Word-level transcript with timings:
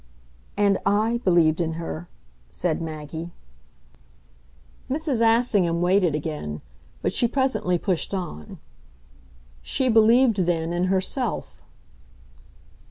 "And 0.57 0.79
I 0.83 1.19
believed 1.23 1.61
in 1.61 1.73
her," 1.73 2.07
said 2.49 2.81
Maggie. 2.81 3.29
Mrs. 4.89 5.21
Assingham 5.21 5.79
waited 5.79 6.15
again; 6.15 6.61
but 7.03 7.13
she 7.13 7.27
presently 7.27 7.77
pushed 7.77 8.11
on. 8.11 8.57
"She 9.61 9.89
believed 9.89 10.37
then 10.47 10.73
in 10.73 10.85
herself." 10.85 11.61